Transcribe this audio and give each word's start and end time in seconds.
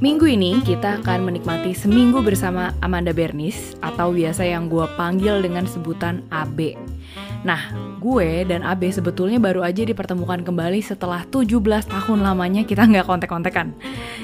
Minggu 0.00 0.24
ini 0.32 0.64
kita 0.64 1.04
akan 1.04 1.28
menikmati 1.28 1.76
seminggu 1.76 2.24
bersama 2.24 2.72
Amanda 2.80 3.12
Bernis 3.12 3.76
atau 3.84 4.16
biasa 4.16 4.48
yang 4.48 4.72
gue 4.72 4.88
panggil 4.96 5.44
dengan 5.44 5.68
sebutan 5.68 6.24
AB. 6.32 6.72
Nah, 7.44 7.68
gue 8.00 8.48
dan 8.48 8.64
AB 8.64 8.96
sebetulnya 8.96 9.36
baru 9.36 9.60
aja 9.60 9.84
dipertemukan 9.84 10.40
kembali 10.40 10.80
setelah 10.80 11.28
17 11.28 11.52
tahun 11.92 12.24
lamanya 12.24 12.64
kita 12.64 12.88
nggak 12.88 13.12
kontek-kontekan. 13.12 13.76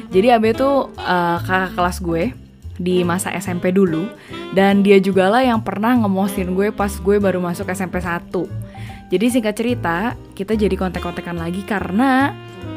Jadi 0.09 0.33
AB 0.33 0.57
tuh 0.57 0.97
uh, 0.97 1.45
kakak 1.45 1.77
kelas 1.77 2.01
gue 2.01 2.33
di 2.81 3.05
masa 3.05 3.37
SMP 3.37 3.69
dulu 3.69 4.09
dan 4.57 4.81
dia 4.81 4.97
juga 4.97 5.29
lah 5.29 5.45
yang 5.45 5.61
pernah 5.61 5.93
ngemosin 5.93 6.57
gue 6.57 6.73
pas 6.73 6.89
gue 6.89 7.21
baru 7.21 7.37
masuk 7.45 7.69
SMP 7.69 8.01
1. 8.01 8.33
Jadi 9.13 9.27
singkat 9.29 9.53
cerita, 9.53 10.17
kita 10.33 10.57
jadi 10.57 10.73
kontek-kontekan 10.73 11.37
lagi 11.37 11.61
karena 11.69 12.33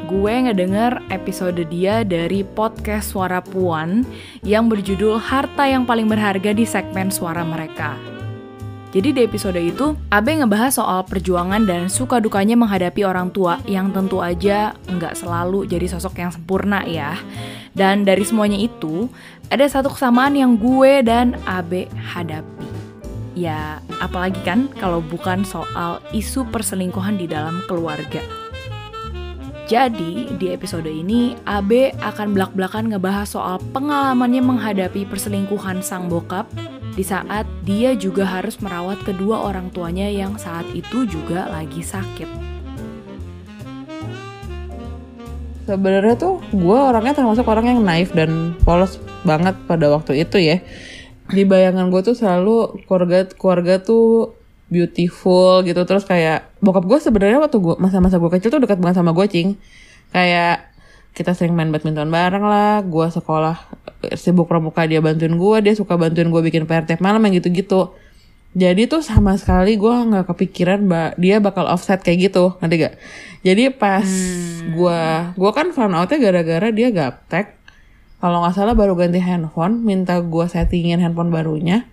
gue 0.09 0.49
ngedenger 0.49 1.05
episode 1.13 1.61
dia 1.69 2.01
dari 2.01 2.41
podcast 2.41 3.13
Suara 3.13 3.45
Puan 3.45 4.01
yang 4.41 4.65
berjudul 4.65 5.21
Harta 5.21 5.69
yang 5.69 5.85
paling 5.85 6.09
berharga 6.09 6.49
di 6.49 6.65
segmen 6.65 7.13
suara 7.13 7.45
mereka. 7.45 7.93
Jadi 8.89 9.13
di 9.13 9.21
episode 9.21 9.61
itu, 9.61 9.93
Abe 10.09 10.33
ngebahas 10.33 10.81
soal 10.81 11.05
perjuangan 11.05 11.61
dan 11.61 11.93
suka 11.93 12.17
dukanya 12.17 12.57
menghadapi 12.57 13.05
orang 13.05 13.29
tua 13.29 13.61
yang 13.69 13.93
tentu 13.93 14.17
aja 14.17 14.73
nggak 14.89 15.13
selalu 15.13 15.69
jadi 15.69 15.85
sosok 15.85 16.17
yang 16.17 16.33
sempurna 16.33 16.81
ya. 16.89 17.13
Dan 17.77 18.01
dari 18.01 18.25
semuanya 18.25 18.57
itu, 18.57 19.05
ada 19.53 19.69
satu 19.69 19.93
kesamaan 19.93 20.33
yang 20.33 20.57
gue 20.57 21.05
dan 21.05 21.37
Abe 21.45 21.85
hadapi. 22.01 22.65
Ya, 23.37 23.77
apalagi 24.01 24.41
kan 24.41 24.73
kalau 24.81 25.05
bukan 25.05 25.45
soal 25.45 26.01
isu 26.09 26.49
perselingkuhan 26.49 27.21
di 27.21 27.29
dalam 27.29 27.61
keluarga. 27.69 28.48
Jadi, 29.69 30.33
di 30.41 30.49
episode 30.49 30.89
ini, 30.89 31.37
Abe 31.45 31.93
akan 32.01 32.33
belak-belakan 32.33 32.89
ngebahas 32.89 33.29
soal 33.29 33.61
pengalamannya 33.69 34.41
menghadapi 34.41 35.05
perselingkuhan 35.05 35.85
sang 35.85 36.09
bokap 36.09 36.49
di 36.97 37.05
saat 37.05 37.45
dia 37.69 37.93
juga 37.93 38.25
harus 38.25 38.57
merawat 38.65 38.97
kedua 39.05 39.45
orang 39.45 39.69
tuanya 39.69 40.09
yang 40.09 40.41
saat 40.41 40.65
itu 40.73 41.05
juga 41.05 41.45
lagi 41.53 41.85
sakit. 41.85 42.25
Sebenarnya 45.69 46.17
tuh 46.17 46.41
gue 46.49 46.77
orangnya 46.81 47.21
termasuk 47.21 47.45
orang 47.45 47.69
yang 47.69 47.85
naif 47.85 48.09
dan 48.17 48.57
polos 48.65 48.97
banget 49.21 49.53
pada 49.69 49.85
waktu 49.93 50.25
itu 50.25 50.41
ya. 50.41 50.65
Di 51.29 51.45
bayangan 51.45 51.93
gue 51.93 52.01
tuh 52.01 52.17
selalu 52.17 52.89
keluarga 52.89 53.29
keluarga 53.37 53.77
tuh 53.77 54.33
beautiful 54.69 55.65
gitu. 55.65 55.81
Terus 55.83 56.05
kayak 56.05 56.53
bokap 56.63 56.85
gue 56.85 56.99
sebenarnya 57.01 57.41
waktu 57.41 57.57
gue 57.57 57.75
masa-masa 57.81 58.21
gue 58.21 58.29
kecil 58.31 58.53
tuh 58.53 58.61
dekat 58.61 58.77
banget 58.79 59.01
sama 59.01 59.11
gue 59.11 59.25
cing. 59.27 59.57
Kayak 60.13 60.69
kita 61.17 61.33
sering 61.35 61.57
main 61.57 61.73
badminton 61.73 62.07
bareng 62.07 62.45
lah 62.45 62.85
gue 62.85 63.07
sekolah 63.11 63.57
sibuk 64.15 64.47
pramuka 64.47 64.85
dia 64.87 65.03
bantuin 65.03 65.35
gue 65.35 65.57
dia 65.59 65.73
suka 65.75 65.99
bantuin 65.99 66.29
gue 66.31 66.41
bikin 66.45 66.63
PR 66.69 66.85
tiap 66.85 67.01
malam 67.03 67.19
yang 67.27 67.41
gitu-gitu. 67.41 67.91
Jadi 68.57 68.89
tuh 68.89 69.05
sama 69.05 69.37
sekali 69.37 69.77
gue 69.77 69.93
nggak 69.93 70.25
kepikiran 70.25 70.81
mbak 70.89 71.09
dia 71.21 71.37
bakal 71.37 71.69
offset 71.69 72.01
kayak 72.01 72.33
gitu 72.33 72.57
nanti 72.57 72.81
gak 72.81 72.97
jadi 73.45 73.69
pas 73.69 74.01
hmm. 74.01 74.73
gue 74.73 75.01
gue 75.37 75.51
kan 75.53 75.69
found 75.69 75.93
outnya 75.97 76.17
gara-gara 76.17 76.67
dia 76.71 76.89
gaptek. 76.93 77.57
Kalau 78.19 78.43
nggak 78.43 78.55
salah 78.55 78.75
baru 78.75 78.99
ganti 78.99 79.21
handphone 79.21 79.83
minta 79.83 80.19
gue 80.19 80.45
settingin 80.47 80.99
handphone 80.99 81.31
barunya 81.31 81.87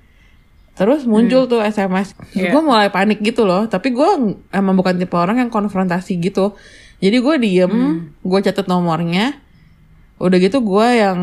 Terus 0.76 1.08
muncul 1.08 1.48
hmm. 1.48 1.50
tuh 1.50 1.60
SMS. 1.64 2.12
Yeah. 2.36 2.52
Gue 2.52 2.60
mulai 2.60 2.92
panik 2.92 3.24
gitu 3.24 3.48
loh. 3.48 3.64
Tapi 3.64 3.96
gue 3.96 4.36
emang 4.52 4.76
bukan 4.76 5.00
tipe 5.00 5.16
orang 5.16 5.40
yang 5.40 5.48
konfrontasi 5.48 6.20
gitu. 6.20 6.52
Jadi 7.00 7.16
gue 7.16 7.34
diem, 7.40 7.72
hmm. 7.72 7.96
gue 8.20 8.40
catat 8.44 8.68
nomornya. 8.68 9.40
Udah 10.20 10.36
gitu 10.36 10.60
gue 10.60 10.86
yang 11.00 11.20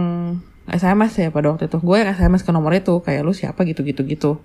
SMS 0.66 1.14
ya 1.22 1.30
pada 1.30 1.54
waktu 1.54 1.70
itu. 1.70 1.78
Gue 1.86 2.02
yang 2.02 2.10
SMS 2.10 2.42
ke 2.42 2.50
nomor 2.50 2.74
itu. 2.74 2.98
Kayak 3.06 3.22
lu 3.30 3.34
siapa 3.38 3.62
gitu-gitu 3.62 4.02
gitu. 4.10 4.42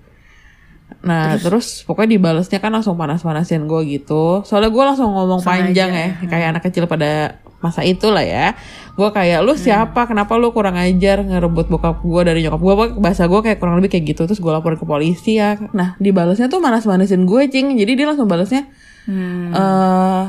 Nah 1.05 1.37
terus, 1.41 1.45
terus 1.45 1.67
pokoknya 1.89 2.17
dibalesnya 2.17 2.61
kan 2.61 2.73
langsung 2.73 3.01
panas-panasin 3.01 3.65
gue 3.65 3.81
gitu. 3.89 4.45
Soalnya 4.45 4.69
gue 4.69 4.85
langsung 4.85 5.09
ngomong 5.09 5.41
Sama 5.41 5.65
panjang 5.65 5.89
aja. 5.89 6.01
ya. 6.05 6.09
Hmm. 6.13 6.29
Kayak 6.29 6.47
anak 6.53 6.63
kecil 6.69 6.85
pada 6.85 7.41
masa 7.59 7.83
itu 7.83 8.09
lah 8.11 8.23
ya. 8.23 8.47
Gue 8.95 9.11
kayak 9.11 9.43
lu 9.47 9.55
siapa? 9.55 10.07
Hmm. 10.07 10.11
kenapa 10.15 10.35
lu 10.39 10.51
kurang 10.51 10.79
ajar 10.79 11.23
ngerebut 11.23 11.71
bokap 11.71 12.03
gue 12.03 12.23
dari 12.27 12.43
nyokap 12.47 12.61
gue 12.63 12.75
bahasa 12.99 13.27
gue 13.27 13.41
kayak 13.43 13.59
kurang 13.59 13.79
lebih 13.79 13.95
kayak 13.95 14.15
gitu. 14.15 14.27
Terus 14.27 14.39
gue 14.39 14.51
lapor 14.51 14.79
ke 14.79 14.87
polisi 14.87 15.39
ya. 15.39 15.59
Nah 15.75 15.99
dibalasnya 15.99 16.51
tuh 16.51 16.63
manas-manasin 16.63 17.27
gue 17.27 17.43
cing 17.51 17.75
jadi 17.79 17.93
dia 17.95 18.07
langsung 18.07 18.31
balasnya 18.31 18.67
hmm. 19.07 19.55
uh, 19.55 20.25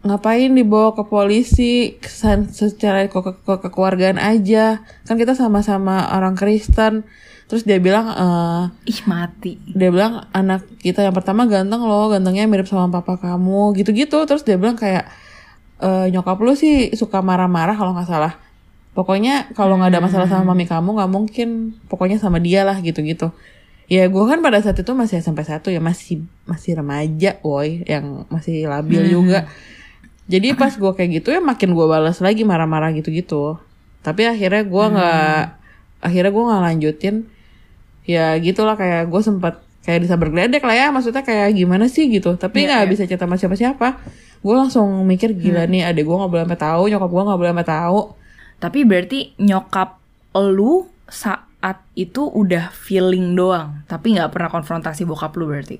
ngapain 0.00 0.52
dibawa 0.56 0.96
ke 0.96 1.04
polisi? 1.04 2.00
Kesan 2.00 2.48
secara 2.48 3.04
ke, 3.04 3.12
ke, 3.20 3.32
ke 3.36 3.54
kekeluargaan 3.68 4.16
aja. 4.16 4.80
Kan 5.04 5.20
kita 5.20 5.36
sama-sama 5.36 6.08
orang 6.16 6.36
Kristen. 6.36 7.04
Terus 7.50 7.66
dia 7.66 7.82
bilang 7.82 8.06
uh, 8.14 8.64
ih 8.86 9.02
mati. 9.10 9.58
dia 9.74 9.90
bilang 9.90 10.22
anak 10.30 10.62
kita 10.78 11.02
yang 11.02 11.12
pertama 11.12 11.44
ganteng 11.44 11.84
loh. 11.84 12.08
Gantengnya 12.08 12.48
mirip 12.48 12.64
sama 12.64 12.88
papa 12.88 13.20
kamu. 13.20 13.76
Gitu-gitu. 13.76 14.24
Terus 14.24 14.40
dia 14.46 14.56
bilang 14.56 14.80
kayak 14.80 15.04
uh, 15.80 16.06
nyokap 16.12 16.38
lu 16.44 16.52
sih 16.54 16.92
suka 16.94 17.24
marah-marah 17.24 17.74
kalau 17.74 17.96
nggak 17.96 18.08
salah. 18.08 18.36
Pokoknya 18.92 19.50
kalau 19.56 19.80
nggak 19.80 19.96
ada 19.96 20.00
masalah 20.02 20.26
sama 20.28 20.52
mami 20.52 20.68
kamu 20.68 20.98
nggak 21.00 21.10
mungkin 21.10 21.48
pokoknya 21.88 22.20
sama 22.20 22.38
dia 22.38 22.62
lah 22.62 22.78
gitu-gitu. 22.78 23.32
Ya 23.90 24.06
gue 24.06 24.24
kan 24.26 24.38
pada 24.38 24.62
saat 24.62 24.78
itu 24.78 24.92
masih 24.94 25.18
sampai 25.18 25.42
satu 25.42 25.66
ya 25.74 25.82
masih 25.82 26.22
masih 26.46 26.78
remaja, 26.78 27.42
woi, 27.42 27.82
yang 27.90 28.28
masih 28.30 28.70
labil 28.70 29.02
hmm. 29.02 29.10
juga. 29.10 29.38
Jadi 30.30 30.54
pas 30.54 30.70
gue 30.70 30.92
kayak 30.94 31.10
gitu 31.22 31.34
ya 31.34 31.42
makin 31.42 31.74
gue 31.74 31.86
balas 31.90 32.22
lagi 32.22 32.46
marah-marah 32.46 32.94
gitu-gitu. 32.94 33.58
Tapi 34.06 34.30
akhirnya 34.30 34.62
gue 34.62 34.84
nggak, 34.94 35.42
hmm. 35.42 36.06
akhirnya 36.06 36.30
gue 36.30 36.44
nggak 36.46 36.62
lanjutin. 36.70 37.16
Ya 38.06 38.38
gitulah 38.38 38.78
kayak 38.78 39.10
gue 39.10 39.20
sempat 39.26 39.58
kayak 39.82 40.06
bisa 40.06 40.14
bergeledek 40.14 40.62
lah 40.62 40.76
ya, 40.76 40.86
maksudnya 40.94 41.26
kayak 41.26 41.58
gimana 41.58 41.90
sih 41.90 42.06
gitu. 42.10 42.38
Tapi 42.38 42.62
iya, 42.62 42.66
nggak 42.70 42.78
yeah, 42.78 42.86
yeah. 42.86 42.92
bisa 42.94 43.02
cerita 43.10 43.26
sama 43.26 43.38
siapa-siapa 43.38 43.88
gue 44.40 44.54
langsung 44.56 45.04
mikir 45.04 45.36
gila 45.36 45.68
hmm. 45.68 45.72
nih 45.72 45.82
adek 45.92 46.04
gue 46.08 46.16
nggak 46.16 46.30
boleh 46.32 46.44
sampai 46.48 46.60
tahu 46.60 46.82
nyokap 46.88 47.10
gue 47.12 47.22
nggak 47.28 47.38
boleh 47.40 47.52
sampai 47.52 47.68
tahu. 47.68 48.00
Tapi 48.60 48.78
berarti 48.84 49.18
nyokap 49.40 49.88
lu 50.36 50.88
saat 51.08 51.76
itu 51.92 52.22
udah 52.24 52.72
feeling 52.72 53.36
doang 53.36 53.84
tapi 53.84 54.16
nggak 54.16 54.32
pernah 54.32 54.48
konfrontasi 54.48 55.04
bokap 55.04 55.36
lu 55.36 55.48
berarti? 55.48 55.76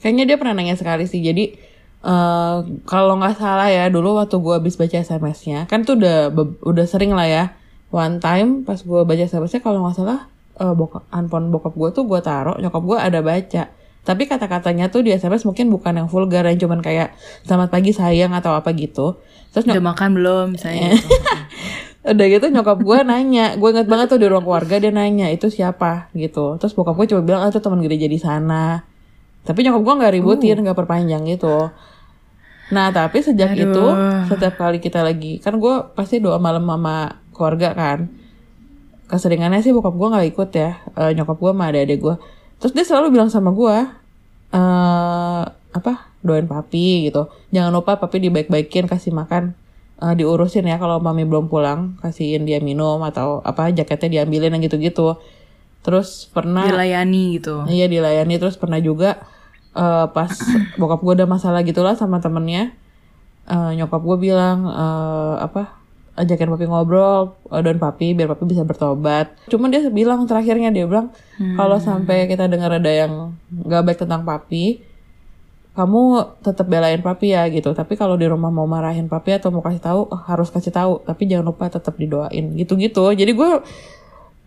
Kayaknya 0.00 0.24
dia 0.28 0.36
pernah 0.36 0.54
nanya 0.60 0.76
sekali 0.76 1.08
sih. 1.08 1.24
Jadi 1.24 1.56
uh, 2.04 2.64
kalau 2.84 3.16
nggak 3.16 3.40
salah 3.40 3.68
ya 3.72 3.88
dulu 3.88 4.20
waktu 4.20 4.36
gue 4.36 4.54
habis 4.60 4.76
baca 4.76 4.96
smsnya 5.00 5.64
kan 5.66 5.88
tuh 5.88 5.96
udah 5.96 6.32
udah 6.64 6.86
sering 6.88 7.16
lah 7.16 7.28
ya. 7.28 7.44
One 7.88 8.20
time 8.20 8.66
pas 8.68 8.76
gue 8.82 9.00
baca 9.08 9.24
smsnya 9.24 9.64
kalau 9.64 9.84
nggak 9.88 9.96
salah 9.96 10.28
uh, 10.60 10.74
bokap 10.76 11.04
handphone 11.12 11.48
bokap 11.48 11.72
gue 11.72 11.88
tuh 11.96 12.04
gue 12.04 12.20
taruh 12.20 12.56
nyokap 12.60 12.82
gue 12.84 12.98
ada 12.98 13.20
baca 13.24 13.64
tapi 14.06 14.30
kata-katanya 14.30 14.86
tuh 14.86 15.02
di 15.02 15.10
SMS 15.10 15.42
mungkin 15.42 15.66
bukan 15.66 15.98
yang 15.98 16.06
vulgar 16.06 16.46
yang 16.46 16.54
cuman 16.62 16.78
kayak 16.78 17.18
selamat 17.42 17.74
pagi 17.74 17.90
sayang 17.90 18.30
atau 18.38 18.54
apa 18.54 18.70
gitu. 18.70 19.18
Terus 19.50 19.66
udah 19.66 19.82
makan 19.82 20.14
belum 20.14 20.46
misalnya 20.54 20.94
gitu. 20.94 21.10
Udah 22.06 22.26
gitu 22.30 22.46
nyokap 22.54 22.78
gue 22.86 22.98
nanya, 23.02 23.58
gue 23.58 23.66
inget 23.66 23.90
banget 23.90 24.06
tuh 24.14 24.22
di 24.22 24.30
ruang 24.30 24.46
keluarga 24.46 24.78
dia 24.78 24.94
nanya 24.94 25.26
itu 25.26 25.50
siapa 25.50 26.06
gitu. 26.14 26.54
Terus 26.62 26.70
bokap 26.70 26.94
gue 27.02 27.10
coba 27.10 27.22
bilang 27.26 27.42
ah, 27.42 27.50
itu 27.50 27.58
teman 27.58 27.82
gereja 27.82 28.06
di 28.06 28.14
sana. 28.22 28.86
Tapi 29.42 29.66
nyokap 29.66 29.82
gue 29.82 29.94
nggak 29.98 30.12
ributin, 30.14 30.54
uh. 30.54 30.62
nggak 30.70 30.76
uh. 30.78 30.80
perpanjang 30.86 31.26
gitu. 31.26 31.74
Nah 32.70 32.94
tapi 32.94 33.26
sejak 33.26 33.58
Aduh. 33.58 33.66
itu 33.66 33.84
setiap 34.30 34.54
kali 34.54 34.78
kita 34.78 35.02
lagi 35.02 35.42
kan 35.42 35.58
gue 35.58 35.74
pasti 35.98 36.22
doa 36.22 36.38
malam 36.38 36.62
mama 36.62 37.18
keluarga 37.34 37.74
kan. 37.74 38.06
Keseringannya 39.10 39.66
sih 39.66 39.74
bokap 39.74 39.98
gue 39.98 40.08
nggak 40.14 40.26
ikut 40.30 40.50
ya. 40.54 40.78
E, 40.94 41.02
nyokap 41.18 41.42
gue 41.42 41.50
sama 41.50 41.74
adik-adik 41.74 41.98
gue 42.06 42.14
terus 42.58 42.72
dia 42.72 42.84
selalu 42.84 43.14
bilang 43.14 43.28
sama 43.28 43.52
gue 43.52 43.76
uh, 44.56 45.42
apa 45.76 45.92
doain 46.24 46.48
papi 46.48 47.06
gitu. 47.10 47.30
Jangan 47.54 47.70
lupa 47.70 48.00
papi 48.00 48.18
dibaik-baikin 48.26 48.90
kasih 48.90 49.14
makan. 49.14 49.54
Uh, 49.96 50.12
diurusin 50.12 50.68
ya 50.68 50.76
kalau 50.76 51.00
mami 51.00 51.24
belum 51.24 51.48
pulang 51.48 51.96
kasihin 52.04 52.44
dia 52.44 52.60
minum 52.60 53.00
atau 53.00 53.40
apa 53.40 53.72
jaketnya 53.72 54.20
diambilin 54.20 54.52
yang 54.52 54.62
gitu-gitu. 54.64 55.16
Terus 55.80 56.28
pernah 56.28 56.66
dilayani 56.68 57.40
gitu. 57.40 57.64
Iya 57.64 57.88
dilayani. 57.88 58.36
Terus 58.36 58.60
pernah 58.60 58.76
juga 58.82 59.24
uh, 59.76 60.10
pas 60.10 60.32
bokap 60.80 61.00
gue 61.00 61.14
ada 61.22 61.26
masalah 61.28 61.64
gitulah 61.64 61.96
sama 61.96 62.20
temennya 62.20 62.76
uh, 63.48 63.72
nyokap 63.72 64.02
gue 64.02 64.18
bilang 64.30 64.66
uh, 64.66 65.40
apa 65.40 65.78
ajakin 66.16 66.48
papi 66.48 66.64
ngobrol 66.64 67.36
uh, 67.52 67.62
dan 67.62 67.76
papi 67.76 68.16
biar 68.16 68.32
papi 68.32 68.44
bisa 68.48 68.64
bertobat. 68.64 69.36
Cuman 69.52 69.68
dia 69.68 69.84
bilang 69.92 70.24
terakhirnya 70.24 70.72
dia 70.72 70.88
bilang 70.88 71.12
hmm. 71.36 71.54
kalau 71.60 71.76
sampai 71.76 72.24
kita 72.26 72.48
dengar 72.48 72.72
ada 72.72 72.88
yang 72.88 73.36
nggak 73.52 73.82
baik 73.84 73.98
tentang 74.00 74.24
papi, 74.24 74.80
kamu 75.76 76.02
tetap 76.40 76.66
belain 76.66 77.04
papi 77.04 77.36
ya 77.36 77.44
gitu. 77.52 77.76
Tapi 77.76 78.00
kalau 78.00 78.16
di 78.16 78.24
rumah 78.24 78.48
mau 78.48 78.64
marahin 78.64 79.12
papi 79.12 79.36
atau 79.36 79.52
mau 79.52 79.60
kasih 79.60 79.84
tahu 79.84 80.00
oh, 80.08 80.20
harus 80.24 80.48
kasih 80.48 80.72
tahu. 80.72 81.04
Tapi 81.04 81.28
jangan 81.28 81.52
lupa 81.52 81.68
tetap 81.68 82.00
didoain 82.00 82.56
gitu-gitu. 82.56 83.12
Jadi 83.12 83.32
gue 83.36 83.50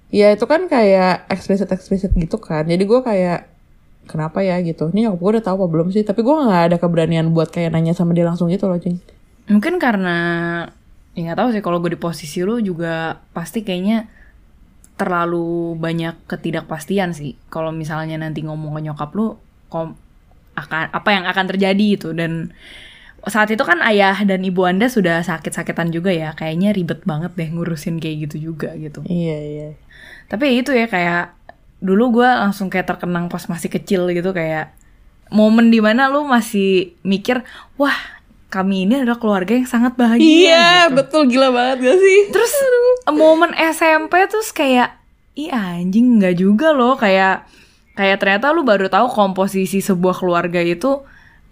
ya 0.10 0.33
itu 0.33 0.45
kan 0.50 0.66
kayak 0.66 1.30
eksplisit 1.30 1.69
eksplisit 1.69 2.18
gitu 2.18 2.42
kan. 2.42 2.66
Jadi 2.66 2.81
gue 2.81 3.00
kayak 3.06 3.45
kenapa 4.10 4.42
ya 4.42 4.57
gitu. 4.66 4.89
Ini 4.89 5.13
aku 5.13 5.21
udah 5.21 5.45
tahu 5.45 5.62
apa 5.62 5.66
belum 5.69 5.94
sih? 5.94 6.01
Tapi 6.01 6.25
gue 6.25 6.33
nggak 6.33 6.63
ada 6.74 6.77
keberanian 6.81 7.30
buat 7.30 7.54
kayak 7.54 7.77
nanya 7.77 7.94
sama 7.94 8.18
dia 8.18 8.25
langsung 8.25 8.50
gitu 8.50 8.66
loh, 8.66 8.81
cing. 8.81 8.98
Mungkin 9.50 9.77
karena 9.77 10.18
ya 11.19 11.27
nggak 11.27 11.39
tahu 11.44 11.50
sih. 11.51 11.60
Kalau 11.60 11.83
gue 11.83 11.92
di 11.92 12.00
posisi 12.00 12.39
lu 12.39 12.63
juga 12.63 13.19
pasti 13.36 13.68
kayaknya 13.68 14.07
terlalu 14.95 15.75
banyak 15.75 16.16
ketidakpastian 16.31 17.12
sih. 17.12 17.36
Kalau 17.51 17.75
misalnya 17.75 18.16
nanti 18.16 18.39
ngomong 18.48 18.80
ke 18.80 18.81
nyokap 18.88 19.12
lu 19.12 19.36
kom 19.68 20.00
akan 20.56 20.92
apa 20.95 21.10
yang 21.12 21.27
akan 21.27 21.45
terjadi 21.56 21.86
itu 22.00 22.10
dan 22.12 22.51
saat 23.27 23.51
itu 23.51 23.60
kan 23.68 23.83
ayah 23.83 24.16
dan 24.24 24.39
ibu 24.44 24.63
anda 24.63 24.88
sudah 24.88 25.19
sakit-sakitan 25.24 25.92
juga 25.92 26.16
ya. 26.16 26.31
Kayaknya 26.36 26.71
ribet 26.71 27.04
banget 27.04 27.36
deh 27.36 27.51
ngurusin 27.51 28.00
kayak 28.00 28.31
gitu 28.31 28.51
juga 28.51 28.71
gitu. 28.80 29.04
Iya 29.04 29.38
iya. 29.39 29.68
Tapi 30.31 30.63
itu 30.63 30.71
ya 30.71 30.88
kayak 30.88 31.36
dulu 31.83 32.24
gue 32.24 32.30
langsung 32.31 32.71
kayak 32.71 32.88
terkenang 32.95 33.27
pas 33.27 33.44
masih 33.51 33.68
kecil 33.68 34.07
gitu. 34.16 34.31
Kayak 34.31 34.71
momen 35.31 35.71
di 35.71 35.80
mana 35.83 36.07
lu 36.07 36.24
masih 36.27 36.95
mikir 37.04 37.44
wah 37.75 38.19
kami 38.49 38.83
ini 38.83 39.05
adalah 39.05 39.21
keluarga 39.21 39.53
yang 39.53 39.69
sangat 39.69 39.93
bahagia 39.93 40.25
iya 40.25 40.67
gitu. 40.89 40.97
betul. 40.97 41.21
Gila 41.29 41.49
banget 41.49 41.77
gak 41.85 41.97
sih? 41.97 42.19
Terus 42.33 42.53
momen 43.09 43.53
SMP 43.53 44.25
terus 44.25 44.49
kayak 44.49 44.97
ih 45.33 45.49
anjing 45.49 46.17
nggak 46.17 46.35
juga 46.35 46.73
loh. 46.73 46.97
Kayak 46.97 47.45
kayak 47.93 48.17
ternyata 48.17 48.49
lu 48.49 48.65
baru 48.65 48.89
tahu 48.89 49.07
komposisi 49.07 49.79
sebuah 49.79 50.17
keluarga 50.17 50.59
itu 50.59 51.05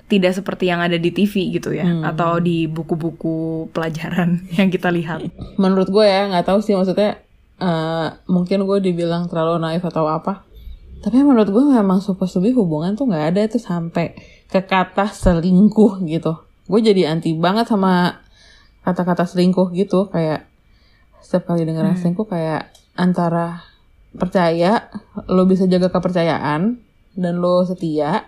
tidak 0.08 0.34
seperti 0.34 0.72
yang 0.72 0.80
ada 0.80 0.96
di 0.96 1.12
TV 1.12 1.52
gitu 1.52 1.70
ya 1.70 1.84
Hmm. 1.84 2.00
atau 2.02 2.40
di 2.40 2.66
buku-buku 2.66 3.68
pelajaran 3.70 4.42
yang 4.58 4.68
kita 4.68 4.90
lihat. 4.90 5.22
Menurut 5.56 5.88
gue 5.88 6.04
ya 6.04 6.26
nggak 6.28 6.48
tahu 6.48 6.64
sih 6.64 6.74
maksudnya 6.74 7.20
eh, 7.58 8.08
mungkin 8.26 8.64
gue 8.64 8.78
dibilang 8.80 9.28
terlalu 9.28 9.60
naif 9.60 9.84
atau 9.84 10.06
apa 10.06 10.48
tapi 10.98 11.22
menurut 11.22 11.46
gue 11.46 11.62
memang 11.62 12.02
supposed 12.02 12.34
to 12.34 12.42
be 12.42 12.50
hubungan 12.50 12.98
tuh 12.98 13.06
nggak 13.06 13.26
ada 13.32 13.42
itu 13.46 13.62
sampai 13.62 14.18
ke 14.50 14.62
kata 14.62 15.06
selingkuh 15.08 16.02
gitu 16.06 16.34
gue 16.68 16.80
jadi 16.84 17.12
anti 17.12 17.34
banget 17.36 17.72
sama 17.72 18.24
kata-kata 18.84 19.28
selingkuh 19.28 19.72
gitu 19.76 20.08
kayak 20.12 20.48
setiap 21.20 21.52
kali 21.52 21.68
dengar 21.68 21.92
selingkuh 22.00 22.28
kayak 22.28 22.72
antara 22.96 23.64
percaya 24.16 24.88
lo 25.28 25.44
bisa 25.44 25.68
jaga 25.68 25.92
kepercayaan 25.92 26.80
dan 27.18 27.34
lo 27.40 27.64
setia. 27.68 28.28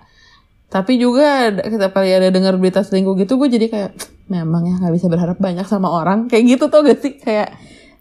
Tapi 0.70 1.02
juga 1.02 1.50
setiap 1.66 1.98
kali 1.98 2.14
ada 2.14 2.30
dengar 2.30 2.54
berita 2.60 2.86
selingkuh 2.86 3.18
gitu 3.18 3.42
gue 3.42 3.50
jadi 3.50 3.68
kayak 3.72 3.92
memang 4.30 4.70
ya 4.70 4.76
nggak 4.78 4.94
bisa 4.94 5.08
berharap 5.10 5.38
banyak 5.42 5.66
sama 5.66 5.90
orang. 5.90 6.30
Kayak 6.30 6.58
gitu 6.58 6.66
tuh 6.70 6.86
gak 6.86 7.00
sih? 7.02 7.18
Kayak 7.18 7.58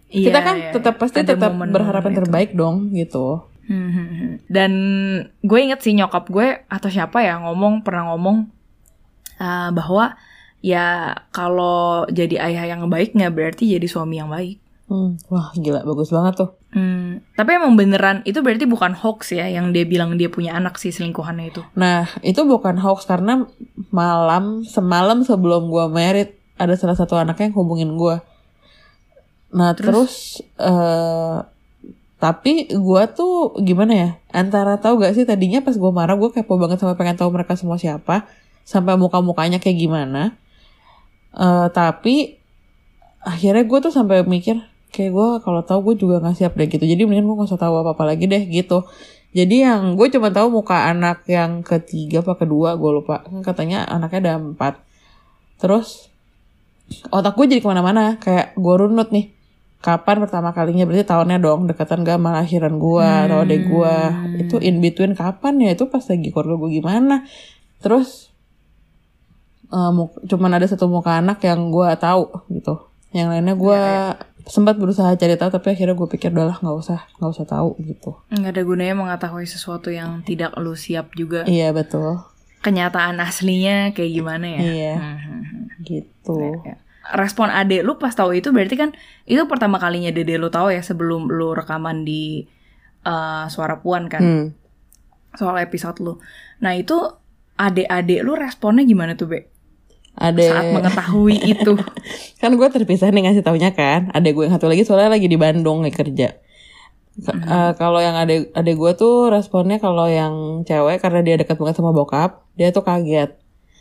Iya, 0.09 0.33
kita 0.33 0.39
kan 0.41 0.57
iya, 0.57 0.73
tetap 0.73 0.95
pasti 0.97 1.21
ada 1.21 1.37
tetap 1.37 1.53
berharap 1.53 2.01
yang 2.09 2.17
itu. 2.17 2.21
terbaik 2.25 2.51
dong 2.57 2.97
gitu. 2.97 3.45
Hmm, 3.69 3.93
hmm, 3.93 4.09
hmm. 4.09 4.33
Dan 4.49 4.73
gue 5.45 5.59
inget 5.61 5.85
sih 5.85 5.93
nyokap 5.93 6.33
gue 6.33 6.65
atau 6.65 6.89
siapa 6.89 7.21
ya 7.21 7.37
ngomong 7.45 7.85
pernah 7.85 8.17
ngomong 8.17 8.49
uh, 9.37 9.69
bahwa 9.77 10.17
ya 10.65 11.15
kalau 11.31 12.05
jadi 12.11 12.51
ayah 12.51 12.77
yang 12.77 12.87
baik 12.91 13.15
nggak 13.15 13.35
berarti 13.35 13.79
jadi 13.79 13.87
suami 13.87 14.19
yang 14.19 14.31
baik. 14.31 14.59
Hmm, 14.89 15.21
wah 15.29 15.53
gila 15.53 15.85
bagus 15.85 16.09
banget 16.09 16.41
tuh. 16.41 16.51
Hmm, 16.69 17.25
tapi 17.33 17.57
emang 17.57 17.81
beneran 17.81 18.21
itu 18.29 18.45
berarti 18.45 18.69
bukan 18.69 18.93
hoax 18.93 19.33
ya 19.33 19.49
yang 19.49 19.73
dia 19.73 19.89
bilang 19.89 20.21
dia 20.21 20.29
punya 20.29 20.53
anak 20.53 20.77
si 20.77 20.93
selingkuhannya 20.93 21.49
itu. 21.49 21.65
nah 21.73 22.05
itu 22.21 22.45
bukan 22.45 22.77
hoax 22.77 23.09
karena 23.09 23.49
malam 23.89 24.69
semalam 24.69 25.25
sebelum 25.25 25.73
gue 25.73 25.89
merit 25.89 26.37
ada 26.61 26.77
salah 26.77 26.93
satu 26.93 27.17
anaknya 27.17 27.49
yang 27.49 27.57
hubungin 27.57 27.97
gue 27.97 28.21
nah 29.49 29.73
terus, 29.73 30.45
eh 30.61 31.41
tapi 32.21 32.69
gue 32.69 33.03
tuh 33.17 33.57
gimana 33.65 33.93
ya 33.95 34.11
antara 34.35 34.77
tahu 34.77 35.01
gak 35.01 35.17
sih 35.17 35.25
tadinya 35.25 35.65
pas 35.65 35.73
gue 35.73 35.93
marah 35.95 36.21
gue 36.21 36.35
kepo 36.35 36.61
banget 36.61 36.85
sama 36.85 37.01
pengen 37.01 37.17
tahu 37.17 37.33
mereka 37.33 37.57
semua 37.57 37.81
siapa 37.81 38.29
sampai 38.67 38.99
muka 39.01 39.23
mukanya 39.23 39.57
kayak 39.57 39.89
gimana 39.89 40.37
Eh 41.37 41.69
tapi 41.75 42.39
akhirnya 43.19 43.65
gue 43.67 43.79
tuh 43.85 43.93
sampai 43.93 44.25
mikir 44.25 44.63
kayak 44.89 45.13
gue 45.13 45.29
kalau 45.45 45.61
tahu 45.61 45.93
gue 45.93 46.07
juga 46.07 46.25
nggak 46.25 46.37
siap 46.39 46.53
deh 46.57 46.69
gitu. 46.71 46.85
Jadi 46.85 47.05
mendingan 47.05 47.29
gue 47.29 47.37
gak 47.45 47.51
usah 47.53 47.61
tahu 47.61 47.85
apa 47.85 47.93
apa 47.93 48.05
lagi 48.09 48.25
deh 48.25 48.41
gitu. 48.49 48.89
Jadi 49.37 49.61
yang 49.61 49.93
gue 50.01 50.09
cuma 50.09 50.33
tahu 50.33 50.49
muka 50.49 50.89
anak 50.89 51.29
yang 51.29 51.61
ketiga 51.61 52.25
apa 52.25 52.41
kedua 52.41 52.81
gue 52.81 52.91
lupa. 52.97 53.21
Kan 53.29 53.45
katanya 53.45 53.85
anaknya 53.85 54.19
ada 54.25 54.33
empat. 54.41 54.81
Terus 55.61 56.09
otak 57.13 57.37
gue 57.37 57.45
jadi 57.53 57.61
ke 57.61 57.69
mana-mana. 57.69 58.17
Kayak 58.17 58.57
gue 58.57 58.75
runut 58.81 59.13
nih. 59.13 59.29
Kapan 59.79 60.25
pertama 60.25 60.51
kalinya? 60.57 60.89
Berarti 60.89 61.07
tahunnya 61.07 61.39
dong 61.39 61.69
dekatan 61.69 62.03
gak 62.03 62.19
sama 62.19 62.41
lahiran 62.41 62.81
gue 62.81 63.09
atau 63.29 63.39
adek 63.45 63.63
gue 63.69 63.95
itu 64.41 64.57
in 64.65 64.81
between 64.81 65.13
kapan 65.13 65.61
ya? 65.61 65.77
Itu 65.77 65.93
pas 65.93 66.03
lagi 66.09 66.33
keluarga 66.33 66.57
gue 66.65 66.71
gimana? 66.81 67.29
Terus 67.85 68.28
mu- 69.71 70.17
cuman 70.23 70.51
ada 70.53 70.65
satu 70.65 70.87
muka 70.87 71.13
anak 71.15 71.41
yang 71.41 71.69
gue 71.69 71.89
tahu 71.97 72.25
gitu 72.51 72.75
yang 73.11 73.29
lainnya 73.29 73.53
gue 73.53 73.81
sempat 74.45 74.75
berusaha 74.75 75.13
cari 75.13 75.35
tahu 75.35 75.49
tapi 75.51 75.71
akhirnya 75.71 75.93
gue 75.93 76.09
pikir 76.09 76.29
udahlah 76.31 76.57
nggak 76.57 76.77
usah 76.79 77.01
nggak 77.15 77.31
usah 77.31 77.47
tahu 77.47 77.77
gitu 77.79 78.17
Nggak 78.31 78.49
ada 78.51 78.63
gunanya 78.63 78.95
mengetahui 78.95 79.45
sesuatu 79.45 79.89
yang 79.89 80.21
tidak 80.23 80.57
lu 80.57 80.73
siap 80.73 81.13
juga. 81.13 81.45
iya 81.45 81.69
betul 81.71 82.21
Kenyataan 82.59 83.17
aslinya 83.19 83.93
kayak 83.93 84.11
gimana 84.11 84.47
ya? 84.51 84.61
Iya. 84.61 84.95
Hmm, 84.95 85.17
hmm, 85.17 85.43
hmm. 85.43 85.65
gitu 85.83 86.39
Ya. 86.63 86.75
Respon 87.11 87.49
adek 87.49 87.81
lu 87.81 87.97
pas 87.97 88.11
tahu 88.11 88.35
itu 88.35 88.51
berarti 88.51 88.75
kan 88.75 88.91
itu 89.25 89.41
pertama 89.47 89.77
kalinya 89.77 90.11
dede 90.11 90.37
lu 90.37 90.49
tahu 90.49 90.69
ya 90.69 90.81
sebelum 90.81 91.25
lu 91.27 91.53
rekaman 91.53 92.03
di 92.03 92.45
eh, 93.01 93.45
suara 93.47 93.79
puan 93.79 94.07
kan 94.07 94.21
Hmm. 94.21 94.47
soal 95.31 95.57
episode 95.57 95.97
lu. 95.99 96.21
Nah 96.59 96.73
itu 96.73 96.97
adek-adek 97.55 98.21
lu 98.21 98.33
responnya 98.35 98.83
gimana 98.83 99.13
tuh 99.13 99.27
be? 99.27 99.41
Ada 100.19 100.43
Saat 100.51 100.75
mengetahui 100.75 101.39
itu. 101.55 101.73
kan 102.37 102.51
gue 102.53 102.69
terpisah 102.69 103.09
nih 103.09 103.31
ngasih 103.31 103.47
taunya 103.47 103.71
kan. 103.71 104.11
Ada 104.11 104.29
gue 104.35 104.43
yang 104.43 104.53
satu 104.53 104.67
lagi 104.67 104.83
soalnya 104.83 105.15
lagi 105.15 105.31
di 105.31 105.39
Bandung 105.39 105.81
lagi 105.81 105.95
kerja. 105.95 106.35
Ke- 107.19 107.35
eh, 107.35 107.73
kalau 107.75 107.99
yang 107.99 108.15
ada 108.15 108.35
ada 108.53 108.71
gue 108.71 108.93
tuh 108.95 109.31
responnya 109.31 109.79
kalau 109.79 110.07
yang 110.07 110.63
cewek 110.63 110.99
karena 110.99 111.21
dia 111.23 111.35
dekat 111.35 111.59
banget 111.59 111.79
sama 111.79 111.95
bokap 111.95 112.43
dia 112.55 112.75
tuh 112.75 112.83
kaget. 112.83 113.39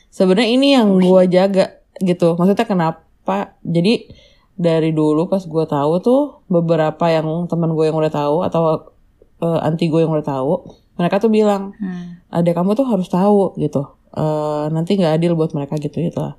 Sebenarnya 0.10 0.50
ini 0.50 0.68
yang 0.78 0.98
gue 0.98 1.22
jaga 1.28 1.82
gitu. 1.98 2.38
Maksudnya 2.38 2.66
kenapa? 2.66 3.58
Jadi 3.62 4.10
dari 4.58 4.90
dulu 4.90 5.30
pas 5.30 5.42
gue 5.42 5.66
tahu 5.66 5.94
tuh 6.02 6.22
beberapa 6.50 7.06
yang 7.10 7.46
teman 7.46 7.74
gue 7.74 7.86
yang 7.86 7.98
udah 7.98 8.10
tahu 8.10 8.42
atau 8.42 8.90
eh, 9.38 9.60
anti 9.62 9.86
gue 9.86 10.02
yang 10.02 10.14
udah 10.14 10.26
tahu 10.26 10.54
mereka 10.98 11.22
tuh 11.22 11.30
bilang 11.30 11.78
Hmm. 11.78 12.20
adek 12.34 12.58
kamu 12.58 12.74
tuh 12.74 12.86
harus 12.90 13.08
tahu 13.08 13.54
gitu. 13.56 13.86
Eh 14.12 14.66
nanti 14.74 14.98
nggak 14.98 15.22
adil 15.22 15.38
buat 15.38 15.54
mereka 15.54 15.78
gitu 15.78 16.02
gitu 16.02 16.20
lah. 16.20 16.36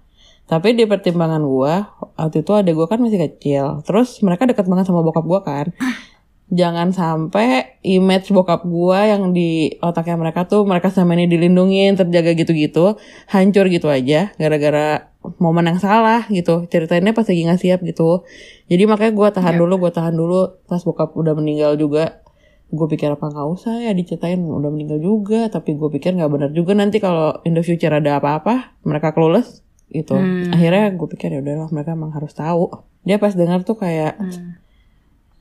Tapi 0.49 0.73
di 0.73 0.89
pertimbangan 0.89 1.45
gua 1.45 1.93
waktu 2.17 2.41
itu 2.43 2.53
adek 2.57 2.75
gua 2.75 2.87
kan 2.89 2.99
masih 2.99 3.21
kecil. 3.21 3.85
Terus 3.85 4.19
mereka 4.25 4.49
dekat 4.49 4.65
banget 4.67 4.89
sama 4.89 5.05
bokap 5.05 5.25
gua 5.25 5.41
kan. 5.45 5.71
Jangan 6.49 6.97
sampai 6.97 7.77
image 7.85 8.33
bokap 8.33 8.65
gua 8.65 9.05
yang 9.05 9.37
di 9.37 9.77
otaknya 9.85 10.17
mereka 10.17 10.49
tuh 10.49 10.65
mereka 10.65 10.89
sama 10.89 11.13
ini 11.13 11.29
dilindungin 11.29 11.93
terjaga 11.93 12.33
gitu-gitu 12.33 12.97
hancur 13.29 13.69
gitu 13.69 13.93
aja 13.93 14.33
gara-gara 14.41 15.13
momen 15.37 15.69
yang 15.69 15.77
salah 15.77 16.25
gitu. 16.33 16.65
Ceritainnya 16.73 17.13
pas 17.13 17.29
lagi 17.29 17.45
nggak 17.45 17.61
siap 17.61 17.81
gitu. 17.85 18.25
Jadi 18.73 18.89
makanya 18.89 19.13
gua 19.13 19.29
tahan 19.29 19.61
dulu 19.61 19.77
gua 19.77 19.93
tahan 19.93 20.17
dulu. 20.17 20.65
Pas 20.65 20.81
bokap 20.81 21.13
udah 21.13 21.37
meninggal 21.37 21.77
juga 21.77 22.25
gue 22.69 22.87
pikir 22.87 23.09
apa 23.09 23.27
nggak 23.27 23.49
usah 23.49 23.81
ya 23.81 23.91
diceritain 23.91 24.39
udah 24.39 24.69
meninggal 24.69 24.99
juga 24.99 25.49
tapi 25.49 25.73
gue 25.73 25.89
pikir 25.91 26.13
nggak 26.13 26.29
benar 26.29 26.51
juga 26.51 26.73
nanti 26.73 26.99
kalau 26.99 27.41
in 27.43 27.53
the 27.53 27.63
future 27.63 27.89
ada 27.91 28.17
apa-apa 28.17 28.77
mereka 28.83 29.11
clueless 29.11 29.65
gitu 29.89 30.13
Hmm. 30.13 30.53
akhirnya 30.53 30.93
gue 30.93 31.09
pikir 31.09 31.33
ya 31.33 31.41
udahlah 31.41 31.69
mereka 31.69 31.93
emang 31.93 32.13
harus 32.13 32.31
tahu 32.31 32.69
dia 33.03 33.17
pas 33.17 33.33
dengar 33.33 33.63
tuh 33.63 33.75
kayak 33.75 34.21
Hmm. 34.21 34.61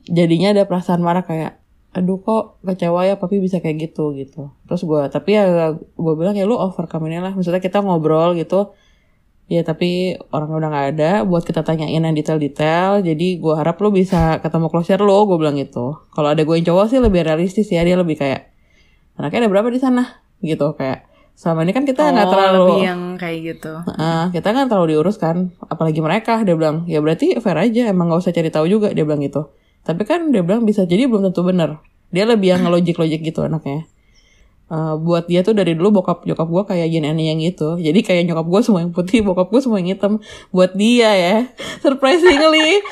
jadinya 0.04 0.52
ada 0.52 0.64
perasaan 0.64 0.98
marah 0.98 1.20
kayak 1.20 1.60
aduh 1.90 2.16
kok 2.16 2.60
kecewa 2.62 3.04
ya 3.04 3.16
papi 3.16 3.36
bisa 3.38 3.58
kayak 3.58 3.90
gitu 3.90 4.12
gitu 4.12 4.48
terus 4.64 4.80
gue 4.82 5.02
tapi 5.08 5.34
ya 5.34 5.44
gue 5.74 6.14
bilang 6.14 6.32
ya 6.32 6.44
lu 6.44 6.54
overcome 6.54 7.08
ini 7.08 7.18
lah 7.18 7.32
maksudnya 7.32 7.60
kita 7.60 7.80
ngobrol 7.80 8.32
gitu 8.32 8.72
ya 9.48 9.64
tapi 9.64 10.20
orang 10.28 10.52
udah 10.52 10.68
nggak 10.68 10.86
ada 10.94 11.10
buat 11.24 11.40
kita 11.40 11.64
tanyain 11.64 12.04
yang 12.04 12.12
detail-detail 12.12 13.00
jadi 13.00 13.28
gue 13.40 13.54
harap 13.56 13.80
lu 13.80 13.88
bisa 13.88 14.36
ketemu 14.44 14.68
closure 14.68 15.00
lo 15.00 15.24
gue 15.24 15.40
bilang 15.40 15.56
gitu 15.56 16.04
kalau 16.12 16.28
ada 16.36 16.44
gue 16.44 16.54
yang 16.54 16.68
cowok 16.68 16.86
sih 16.92 17.00
lebih 17.00 17.24
realistis 17.24 17.72
ya 17.72 17.80
dia 17.80 17.96
lebih 17.96 18.20
kayak 18.20 18.52
anaknya 19.16 19.48
ada 19.48 19.50
berapa 19.50 19.72
di 19.72 19.80
sana 19.80 20.20
gitu 20.44 20.76
kayak 20.76 21.08
selama 21.32 21.64
ini 21.64 21.72
kan 21.72 21.86
kita 21.86 22.02
nggak 22.12 22.26
Oh, 22.28 22.32
terlalu 22.34 22.58
lebih 22.66 22.82
yang 22.82 23.02
kayak 23.14 23.38
gitu. 23.46 23.72
Ah, 23.94 24.26
kita 24.34 24.50
kan 24.50 24.66
terlalu 24.66 24.98
diurus 24.98 25.22
kan, 25.22 25.54
apalagi 25.70 26.02
mereka. 26.02 26.42
Dia 26.42 26.58
bilang, 26.58 26.82
ya 26.90 26.98
berarti 26.98 27.38
fair 27.38 27.54
aja, 27.54 27.94
emang 27.94 28.10
gak 28.10 28.26
usah 28.26 28.34
cari 28.34 28.50
tahu 28.50 28.66
juga. 28.66 28.90
Dia 28.90 29.06
bilang 29.06 29.22
gitu. 29.22 29.46
Tapi 29.86 30.02
kan 30.02 30.34
dia 30.34 30.42
bilang 30.42 30.66
bisa 30.66 30.82
jadi 30.82 31.06
belum 31.06 31.30
tentu 31.30 31.46
bener. 31.46 31.78
Dia 32.10 32.26
lebih 32.26 32.58
yang 32.58 32.66
ngelojik-lojik 32.66 33.22
gitu 33.22 33.46
anaknya. 33.46 33.86
Eh, 34.68 34.94
buat 34.98 35.24
dia 35.24 35.40
tuh 35.40 35.52
dari 35.52 35.72
dulu 35.72 35.98
bokap 35.98 36.22
nyokap 36.22 36.44
gue 36.44 36.62
kayak 36.68 36.86
yin 36.86 37.00
and 37.02 37.16
yang 37.16 37.40
gitu. 37.40 37.76
Jadi 37.76 38.00
kayak 38.00 38.22
nyokap 38.24 38.44
gue 38.44 38.60
semua 38.60 38.80
yang 38.80 38.92
putih, 38.92 39.24
bokap 39.24 39.48
gue 39.48 39.58
semua 39.58 39.80
yang 39.80 39.90
hitam. 39.90 40.20
Buat 40.48 40.72
dia 40.74 41.08
ya, 41.10 41.36
surprisingly. 41.82 42.84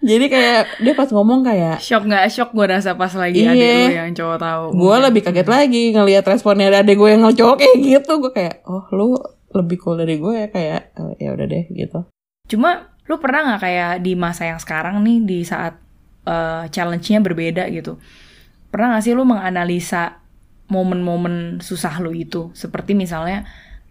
jadi 0.00 0.26
kayak 0.28 0.60
dia 0.80 0.94
pas 0.94 1.08
ngomong 1.08 1.42
kayak 1.42 1.80
Shock 1.80 2.04
nggak 2.04 2.28
shock 2.28 2.50
gue 2.52 2.66
rasa 2.68 2.94
pas 2.94 3.10
lagi 3.10 3.42
Iya. 3.42 3.50
adek 3.50 3.74
lu 3.74 3.94
yang 3.96 4.12
cowok 4.14 4.38
tahu. 4.38 4.64
gue 4.70 4.96
lebih 5.02 5.22
kaget 5.24 5.48
lagi 5.48 5.82
ngelihat 5.90 6.24
responnya 6.24 6.68
adek 6.70 6.94
gue 6.94 7.08
yang 7.10 7.22
ngecowok 7.24 7.56
kayak 7.56 7.76
gitu 7.80 8.12
gue 8.20 8.32
kayak 8.32 8.54
oh 8.64 8.84
lu 8.92 9.18
lebih 9.50 9.76
cool 9.80 9.96
dari 9.96 10.14
gue 10.14 10.32
ya 10.36 10.46
kayak 10.48 10.94
"Eh, 10.94 11.14
ya 11.20 11.32
udah 11.32 11.46
deh 11.48 11.64
gitu 11.68 12.06
Cuma 12.46 12.70
lu 13.04 13.16
pernah 13.16 13.40
nggak 13.48 13.60
kayak 13.60 13.92
di 13.98 14.12
masa 14.14 14.46
yang 14.46 14.60
sekarang 14.60 15.00
nih 15.00 15.18
di 15.24 15.38
saat 15.42 15.74
uh, 16.22 16.68
challenge-nya 16.68 17.18
berbeda 17.18 17.66
gitu 17.68 17.96
pernah 18.68 18.94
nggak 18.94 19.02
sih 19.02 19.12
lu 19.12 19.24
menganalisa 19.24 20.20
momen-momen 20.68 21.60
susah 21.60 22.00
lu 22.00 22.12
itu 22.16 22.50
seperti 22.56 22.96
misalnya 22.96 23.44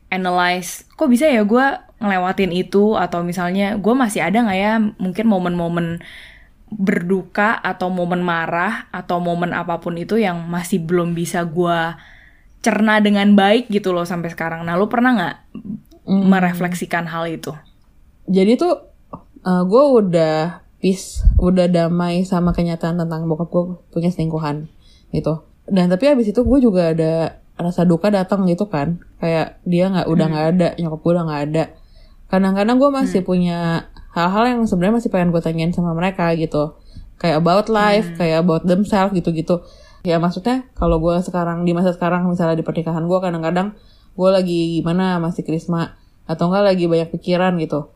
analyze 0.10 0.86
kok 0.94 1.10
bisa 1.10 1.30
ya 1.30 1.46
gue 1.46 1.66
ngelewatin 2.02 2.52
itu 2.54 2.98
atau 2.98 3.22
misalnya 3.22 3.78
gue 3.78 3.94
masih 3.94 4.26
ada 4.26 4.44
nggak 4.44 4.60
ya 4.60 4.74
mungkin 5.00 5.26
momen-momen 5.30 5.88
berduka 6.74 7.62
atau 7.62 7.94
momen 7.94 8.26
marah 8.26 8.90
atau 8.90 9.22
momen 9.22 9.54
apa 9.54 9.78
pun 9.78 9.94
itu 9.94 10.18
yang 10.18 10.50
masih 10.50 10.82
belum 10.82 11.14
bisa 11.14 11.46
gue 11.46 11.94
cerna 12.66 12.98
dengan 12.98 13.38
baik 13.38 13.70
gitu 13.70 13.94
loh 13.94 14.06
sampai 14.06 14.34
sekarang 14.34 14.66
nah 14.66 14.74
lu 14.74 14.90
pernah 14.90 15.14
nggak 15.14 15.36
hmm. 16.10 16.26
merefleksikan 16.30 17.06
hal 17.06 17.30
itu 17.30 17.54
jadi 18.26 18.58
tuh 18.58 18.94
uh, 19.44 19.50
eh, 19.50 19.64
gue 19.68 19.84
udah 20.02 20.64
peace, 20.84 21.24
udah 21.40 21.72
damai 21.72 22.28
sama 22.28 22.52
kenyataan 22.52 23.00
tentang 23.00 23.24
bokap 23.24 23.48
gue 23.48 23.64
punya 23.96 24.12
selingkuhan 24.12 24.68
gitu. 25.16 25.48
Dan 25.70 25.88
tapi 25.88 26.12
abis 26.12 26.36
itu 26.36 26.42
gue 26.44 26.60
juga 26.60 26.92
ada 26.92 27.44
rasa 27.56 27.86
duka 27.88 28.10
datang 28.10 28.44
gitu 28.50 28.68
kan, 28.68 29.00
kayak 29.22 29.62
dia 29.64 29.88
nggak 29.88 30.08
udah 30.10 30.26
nggak 30.26 30.46
hmm. 30.46 30.54
ada, 30.58 30.68
nyokap 30.82 31.00
gue 31.00 31.12
udah 31.14 31.26
nggak 31.30 31.42
ada. 31.50 31.64
Kadang-kadang 32.28 32.78
gue 32.82 32.90
masih 32.90 33.22
hmm. 33.22 33.30
punya 33.30 33.60
hal-hal 34.12 34.44
yang 34.50 34.62
sebenarnya 34.66 34.96
masih 35.00 35.10
pengen 35.14 35.30
gue 35.30 35.42
tanyain 35.42 35.72
sama 35.72 35.94
mereka 35.94 36.34
gitu, 36.36 36.76
kayak 37.22 37.40
about 37.40 37.70
life, 37.70 38.10
hmm. 38.10 38.18
kayak 38.18 38.42
about 38.42 38.66
themselves 38.66 39.14
gitu-gitu. 39.16 39.64
Ya 40.04 40.20
maksudnya 40.20 40.68
kalau 40.76 41.00
gue 41.00 41.16
sekarang 41.24 41.64
di 41.64 41.72
masa 41.72 41.96
sekarang 41.96 42.28
misalnya 42.28 42.60
di 42.60 42.66
pernikahan 42.66 43.08
gue 43.08 43.20
kadang-kadang 43.24 43.78
gue 44.14 44.30
lagi 44.30 44.82
gimana 44.82 45.18
masih 45.24 45.48
krisma 45.48 45.96
atau 46.28 46.52
enggak 46.52 46.76
lagi 46.76 46.86
banyak 46.92 47.10
pikiran 47.16 47.56
gitu 47.60 47.94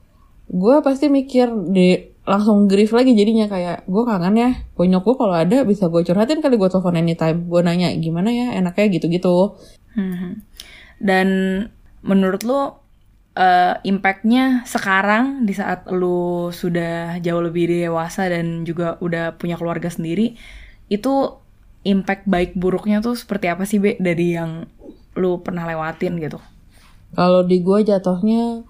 gue 0.47 0.75
pasti 0.79 1.11
mikir 1.11 1.51
di 1.67 2.15
langsung 2.27 2.67
grief 2.67 2.91
lagi 2.91 3.15
jadinya 3.15 3.47
kayak 3.47 3.87
gue 3.87 4.03
kangen 4.03 4.35
ya 4.35 4.51
bonyok 4.75 5.03
gue 5.07 5.15
kalau 5.15 5.35
ada 5.39 5.63
bisa 5.63 5.87
gue 5.87 6.03
curhatin 6.03 6.43
kali 6.43 6.59
gue 6.59 6.67
telepon 6.67 6.99
anytime 6.99 7.47
gue 7.47 7.61
nanya 7.63 7.95
gimana 7.95 8.29
ya 8.35 8.51
enaknya? 8.59 8.99
gitu-gitu. 8.99 9.55
Hmm. 9.97 10.45
dan 11.01 11.27
menurut 12.05 12.45
lo 12.45 12.61
uh, 12.61 12.69
impactnya 13.81 14.67
sekarang 14.67 15.47
di 15.47 15.55
saat 15.55 15.87
lo 15.89 16.51
sudah 16.53 17.17
jauh 17.23 17.41
lebih 17.41 17.71
dewasa 17.71 18.29
dan 18.29 18.67
juga 18.67 18.99
udah 19.01 19.39
punya 19.39 19.57
keluarga 19.57 19.89
sendiri 19.89 20.37
itu 20.91 21.13
impact 21.87 22.27
baik 22.27 22.51
buruknya 22.59 22.99
tuh 22.99 23.15
seperti 23.15 23.47
apa 23.47 23.63
sih 23.63 23.79
be 23.79 23.95
dari 23.97 24.35
yang 24.35 24.67
lo 25.15 25.39
pernah 25.41 25.63
lewatin 25.65 26.19
gitu? 26.19 26.37
Kalau 27.15 27.47
di 27.47 27.63
gue 27.63 27.79
jatuhnya 27.87 28.67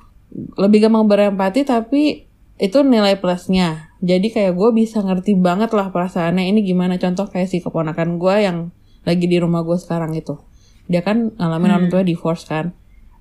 lebih 0.59 0.85
gampang 0.85 1.07
berempati 1.09 1.65
tapi 1.65 2.26
itu 2.57 2.81
nilai 2.81 3.21
plusnya. 3.21 3.93
Jadi 4.01 4.33
kayak 4.33 4.57
gue 4.57 4.69
bisa 4.73 5.01
ngerti 5.01 5.37
banget 5.37 5.73
lah 5.77 5.93
perasaannya 5.93 6.49
ini 6.49 6.65
gimana. 6.65 6.97
Contoh 6.97 7.29
kayak 7.29 7.49
si 7.49 7.61
keponakan 7.61 8.17
gue 8.17 8.35
yang 8.41 8.57
lagi 9.05 9.25
di 9.29 9.37
rumah 9.37 9.61
gue 9.61 9.77
sekarang 9.77 10.17
itu. 10.17 10.41
Dia 10.89 11.05
kan 11.05 11.33
ngalamin 11.37 11.69
hmm. 11.69 11.77
orang 11.77 11.89
tua 11.93 12.01
divorce 12.01 12.49
kan. 12.49 12.73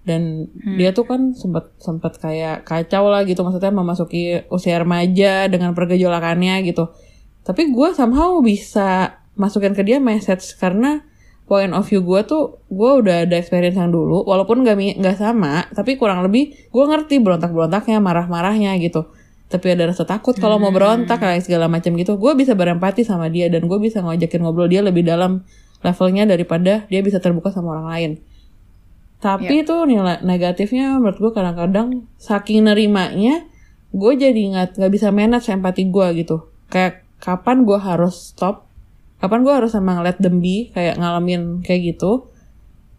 Dan 0.09 0.49
hmm. 0.49 0.76
dia 0.81 0.97
tuh 0.97 1.05
kan 1.05 1.37
sempat 1.37 1.76
sempat 1.76 2.16
kayak 2.16 2.64
kacau 2.64 3.12
lah 3.12 3.28
gitu. 3.28 3.45
Maksudnya 3.45 3.73
memasuki 3.73 4.40
usia 4.49 4.81
remaja 4.81 5.52
dengan 5.52 5.76
pergejolakannya 5.76 6.64
gitu. 6.64 6.88
Tapi 7.45 7.69
gue 7.73 7.88
somehow 7.93 8.40
bisa 8.40 9.21
masukin 9.37 9.76
ke 9.76 9.85
dia 9.85 10.00
message 10.00 10.57
karena 10.57 11.05
point 11.45 11.71
of 11.76 11.85
view 11.87 12.00
gue 12.02 12.25
tuh 12.25 12.64
gue 12.73 12.90
udah 13.05 13.28
ada 13.28 13.37
experience 13.37 13.76
yang 13.76 13.93
dulu. 13.93 14.25
Walaupun 14.25 14.64
gak 14.64 14.81
nggak 14.81 15.16
sama 15.21 15.69
tapi 15.76 16.00
kurang 16.00 16.25
lebih 16.25 16.57
gue 16.73 16.85
ngerti 16.88 17.21
berontak 17.21 17.52
berontaknya 17.52 18.00
marah 18.00 18.25
marahnya 18.25 18.73
gitu 18.81 19.12
tapi 19.46 19.70
ada 19.70 19.86
rasa 19.86 20.02
takut 20.02 20.34
kalau 20.34 20.58
mau 20.58 20.74
berontak 20.74 21.22
kayak 21.22 21.46
segala 21.46 21.70
macam 21.70 21.94
gitu. 21.94 22.18
Gue 22.18 22.34
bisa 22.34 22.58
berempati 22.58 23.06
sama 23.06 23.30
dia 23.30 23.46
dan 23.46 23.70
gue 23.70 23.78
bisa 23.78 24.02
ngajakin 24.02 24.42
ngobrol 24.42 24.66
dia 24.66 24.82
lebih 24.82 25.06
dalam 25.06 25.46
levelnya 25.86 26.26
daripada 26.26 26.82
dia 26.90 27.00
bisa 27.02 27.22
terbuka 27.22 27.54
sama 27.54 27.78
orang 27.78 27.86
lain. 27.86 28.10
Tapi 29.22 29.62
yeah. 29.62 29.66
tuh 29.66 29.86
nilai 29.86 30.18
negatifnya 30.26 30.98
menurut 30.98 31.18
gue 31.22 31.32
kadang-kadang 31.32 32.04
saking 32.18 32.66
nerimanya 32.66 33.46
gue 33.94 34.12
jadi 34.18 34.42
nggak 34.52 34.82
nggak 34.82 34.92
bisa 34.92 35.08
manage 35.14 35.46
empati 35.48 35.86
gue 35.88 36.06
gitu. 36.26 36.50
Kayak 36.66 37.06
kapan 37.22 37.62
gue 37.62 37.78
harus 37.78 38.34
stop? 38.34 38.66
Kapan 39.22 39.46
gue 39.46 39.54
harus 39.54 39.72
emang 39.78 40.02
let 40.02 40.18
them 40.18 40.42
be 40.42 40.74
kayak 40.74 40.98
ngalamin 40.98 41.62
kayak 41.62 41.96
gitu 41.96 42.28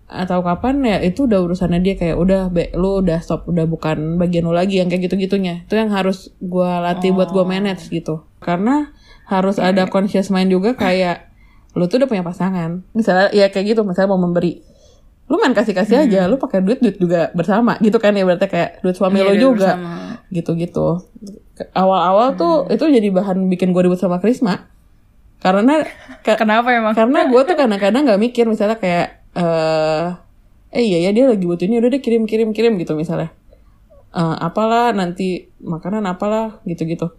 atau 0.07 0.39
kapan 0.39 0.79
ya 0.87 0.97
itu 1.03 1.27
udah 1.27 1.43
urusannya 1.43 1.83
dia 1.83 1.99
kayak 1.99 2.15
udah 2.15 2.47
be 2.47 2.71
lu 2.79 3.03
udah 3.03 3.19
stop 3.19 3.43
udah 3.51 3.67
bukan 3.67 4.15
bagian 4.15 4.47
lu 4.47 4.55
lagi 4.55 4.79
yang 4.79 4.87
kayak 4.87 5.11
gitu 5.11 5.19
gitunya 5.19 5.67
itu 5.67 5.75
yang 5.75 5.91
harus 5.91 6.31
gue 6.39 6.71
latih 6.79 7.11
oh. 7.11 7.19
buat 7.19 7.29
gue 7.35 7.43
manage 7.43 7.91
gitu. 7.91 8.23
Karena 8.39 8.95
harus 9.27 9.59
okay. 9.59 9.75
ada 9.75 9.91
conscious 9.91 10.31
mind 10.31 10.55
juga 10.55 10.79
kayak 10.79 11.27
lu 11.75 11.91
tuh 11.91 11.99
udah 11.99 12.07
punya 12.07 12.23
pasangan. 12.23 12.87
Misalnya 12.95 13.35
ya 13.35 13.51
kayak 13.51 13.75
gitu 13.75 13.83
misalnya 13.83 14.15
mau 14.15 14.21
memberi. 14.23 14.63
Lu 15.27 15.35
main 15.43 15.51
kasih 15.51 15.75
kasih 15.75 15.99
hmm. 15.99 16.05
aja 16.07 16.19
lu 16.31 16.39
pakai 16.39 16.63
duit 16.63 16.79
duit 16.79 16.95
juga 16.95 17.35
bersama 17.35 17.75
gitu 17.83 17.99
kan 17.99 18.15
ya 18.15 18.23
berarti 18.23 18.47
kayak 18.47 18.79
duit 18.79 18.95
suami 18.95 19.19
yeah, 19.19 19.35
lu 19.35 19.35
juga. 19.35 19.71
gitu 20.31 20.55
gitu 20.55 21.03
awal 21.73 21.99
awal 22.03 22.27
hmm. 22.31 22.39
tuh 22.39 22.55
itu 22.69 22.85
jadi 22.87 23.07
bahan 23.11 23.47
bikin 23.51 23.75
gue 23.75 23.81
ribut 23.83 23.99
sama 23.99 24.23
Krisma. 24.23 24.71
Karena 25.43 25.83
kenapa 26.23 26.71
emang? 26.71 26.95
karena 26.95 27.27
gue 27.27 27.41
tuh 27.43 27.55
kadang-kadang 27.59 28.07
nggak 28.07 28.21
mikir 28.23 28.47
misalnya 28.47 28.79
kayak 28.79 29.16
uh, 29.37 30.17
eh 30.73 30.83
iya 30.83 31.07
ya 31.07 31.09
dia 31.13 31.29
lagi 31.29 31.45
butuh 31.45 31.69
ini 31.69 31.77
udah 31.77 31.93
deh 31.93 32.01
kirim 32.01 32.25
kirim 32.25 32.51
kirim 32.51 32.75
gitu 32.81 32.97
misalnya. 32.97 33.29
Uh, 34.11 34.33
apalah 34.41 34.91
nanti 34.97 35.53
makanan 35.61 36.01
apalah 36.09 36.63
gitu 36.63 36.87
gitu 36.87 37.11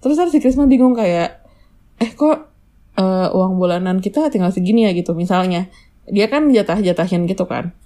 terus 0.00 0.16
ada 0.16 0.32
si 0.32 0.40
Krisma 0.40 0.64
bingung 0.64 0.96
kayak 0.96 1.44
eh 2.00 2.10
kok 2.16 2.48
uh, 2.96 3.28
uang 3.36 3.60
bulanan 3.60 4.00
kita 4.00 4.32
tinggal 4.32 4.50
segini 4.50 4.88
ya? 4.88 4.92
gitu 4.96 5.12
misalnya. 5.12 5.68
Dia 6.10 6.26
kan 6.26 6.48
jatah 6.50 6.80
jatahin 6.80 7.28
gitu 7.28 7.44
kan. 7.44 7.76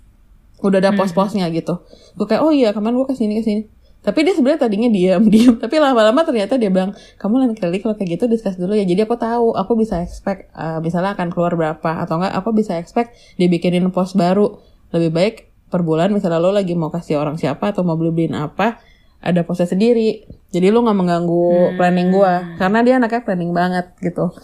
Udah 0.62 0.80
ada 0.80 0.94
hmm. 0.94 0.98
pos-posnya 1.02 1.50
gitu. 1.50 1.82
Gue 2.16 2.26
kayak 2.30 2.40
oh 2.40 2.54
iya 2.54 2.70
kemarin 2.72 2.96
gue 3.02 3.06
ke 3.10 3.18
sini 3.18 3.42
ke 3.42 3.44
sini 3.44 3.62
tapi 4.04 4.20
dia 4.20 4.36
sebenarnya 4.36 4.68
tadinya 4.68 4.92
diam 4.92 5.24
diam 5.32 5.56
tapi 5.56 5.80
lama-lama 5.80 6.20
ternyata 6.28 6.60
dia 6.60 6.68
bilang 6.68 6.92
kamu 7.16 7.34
lain 7.40 7.52
kali 7.56 7.80
kalau 7.80 7.96
kayak 7.96 8.20
gitu 8.20 8.24
discuss 8.28 8.60
dulu 8.60 8.76
ya. 8.76 8.84
Jadi 8.84 9.08
aku 9.08 9.16
tahu 9.16 9.56
aku 9.56 9.72
bisa 9.80 10.04
expect 10.04 10.52
uh, 10.52 10.78
misalnya 10.84 11.16
akan 11.16 11.32
keluar 11.32 11.56
berapa 11.56 12.04
atau 12.04 12.20
enggak 12.20 12.36
aku 12.36 12.52
bisa 12.52 12.76
expect 12.76 13.16
dibikinin 13.40 13.88
pos 13.88 14.12
baru. 14.12 14.60
Lebih 14.92 15.10
baik 15.10 15.36
per 15.72 15.82
bulan 15.82 16.12
misalnya 16.12 16.38
lo 16.38 16.52
lagi 16.52 16.76
mau 16.76 16.92
kasih 16.92 17.18
orang 17.18 17.40
siapa 17.40 17.72
atau 17.72 17.82
mau 17.82 17.98
beli 17.98 18.12
beliin 18.12 18.36
apa 18.36 18.78
ada 19.24 19.40
posnya 19.42 19.64
sendiri. 19.64 20.28
Jadi 20.52 20.68
lo 20.68 20.84
nggak 20.84 20.98
mengganggu 21.00 21.48
hmm. 21.48 21.74
planning 21.80 22.08
gua. 22.12 22.60
Karena 22.60 22.78
dia 22.84 22.94
anaknya 23.00 23.24
planning 23.24 23.52
banget 23.56 23.88
gitu. 24.04 24.36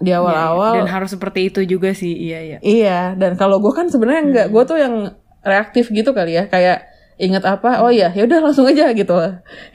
Di 0.00 0.08
iya, 0.08 0.16
iya. 0.16 0.24
awal-awal 0.24 0.72
dan 0.80 0.88
harus 0.88 1.12
seperti 1.12 1.52
itu 1.52 1.60
juga 1.68 1.92
sih. 1.92 2.16
Iya 2.16 2.38
iya. 2.40 2.58
Iya 2.64 3.00
dan 3.20 3.36
kalau 3.36 3.60
gue 3.60 3.68
kan 3.76 3.92
sebenarnya 3.92 4.22
hmm. 4.24 4.30
nggak 4.32 4.46
gue 4.48 4.62
tuh 4.64 4.78
yang 4.80 4.94
reaktif 5.44 5.92
gitu 5.92 6.16
kali 6.16 6.40
ya. 6.40 6.48
Kayak 6.48 6.89
ingat 7.20 7.44
apa? 7.44 7.84
Oh 7.84 7.92
ya 7.92 8.08
ya 8.16 8.24
udah 8.24 8.40
langsung 8.40 8.64
aja 8.64 8.90
gitu. 8.96 9.12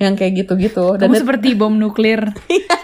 Yang 0.02 0.14
kayak 0.18 0.34
gitu-gitu. 0.44 0.98
Dan 0.98 1.14
Kamu 1.14 1.22
seperti 1.22 1.54
bom 1.54 1.78
nuklir. 1.78 2.34
Iya. 2.50 2.82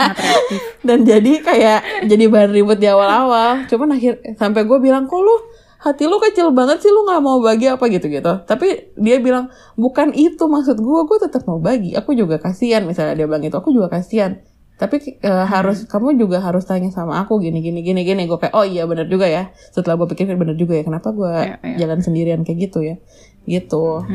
dan 0.88 1.04
jadi 1.08 1.42
kayak 1.42 1.80
jadi 2.06 2.24
bahan 2.30 2.52
ribut 2.54 2.78
di 2.78 2.88
awal-awal. 2.88 3.66
Cuman 3.66 3.98
akhir 3.98 4.22
sampai 4.38 4.68
gue 4.70 4.78
bilang 4.78 5.10
kok 5.10 5.18
lu 5.18 5.36
hati 5.82 6.06
lu 6.06 6.22
kecil 6.22 6.54
banget 6.54 6.78
sih 6.86 6.94
lu 6.94 7.02
nggak 7.10 7.22
mau 7.26 7.42
bagi 7.42 7.66
apa? 7.68 7.82
Gitu 7.90 8.08
gitu 8.08 8.46
tapi 8.46 8.94
dia 9.00 9.18
bilang 9.18 9.50
bukan 9.74 10.14
itu 10.14 10.46
maksud 10.46 10.78
gue 10.78 11.00
gue 11.10 11.18
tetap 11.18 11.44
mau 11.50 11.58
bagi. 11.58 11.98
Aku 11.98 12.14
juga 12.14 12.38
kasihan 12.38 12.86
misalnya 12.86 13.18
dia 13.18 13.26
bilang 13.26 13.42
itu 13.42 13.58
aku 13.58 13.74
juga 13.74 13.90
kasihan. 13.90 14.38
Tapi 14.82 15.22
uh, 15.22 15.46
harus 15.46 15.86
kamu 15.86 16.18
juga 16.18 16.42
harus 16.42 16.66
tanya 16.66 16.90
sama 16.90 17.22
aku 17.22 17.38
gini 17.38 17.62
gini 17.62 17.86
gini 17.86 18.02
gini. 18.02 18.26
Gue 18.26 18.42
kayak 18.42 18.54
oh 18.58 18.66
iya 18.66 18.90
benar 18.90 19.06
juga 19.06 19.30
ya. 19.30 19.54
Setelah 19.74 19.98
gue 20.02 20.10
pikir 20.10 20.34
benar 20.34 20.58
juga 20.58 20.74
ya 20.78 20.84
kenapa 20.86 21.14
gue 21.14 21.34
ya, 21.38 21.56
ya. 21.62 21.86
jalan 21.86 22.02
sendirian 22.02 22.42
kayak 22.42 22.70
gitu 22.70 22.82
ya 22.82 22.98
gitu. 23.46 24.06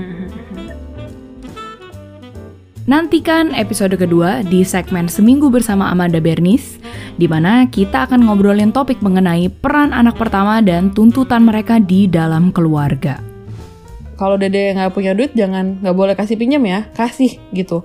Nantikan 2.87 3.51
episode 3.51 3.99
kedua 3.99 4.47
di 4.47 4.63
segmen 4.63 5.11
Seminggu 5.11 5.51
bersama 5.51 5.91
Amanda 5.91 6.23
Bernis, 6.23 6.79
di 7.19 7.27
mana 7.27 7.67
kita 7.67 8.07
akan 8.07 8.31
ngobrolin 8.31 8.71
topik 8.71 9.03
mengenai 9.03 9.51
peran 9.51 9.91
anak 9.91 10.15
pertama 10.15 10.63
dan 10.63 10.95
tuntutan 10.95 11.43
mereka 11.43 11.83
di 11.83 12.07
dalam 12.07 12.55
keluarga. 12.55 13.19
Kalau 14.15 14.39
dede 14.39 14.71
nggak 14.79 14.95
punya 14.95 15.19
duit, 15.19 15.35
jangan 15.35 15.83
nggak 15.83 15.97
boleh 15.99 16.15
kasih 16.15 16.39
pinjam 16.39 16.63
ya, 16.63 16.87
kasih 16.95 17.43
gitu. 17.51 17.83